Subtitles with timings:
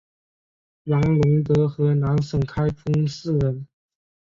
[0.85, 3.67] 王陇德河南省开封市人。